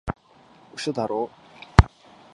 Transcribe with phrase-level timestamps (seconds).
[0.75, 1.29] 嘘だろ？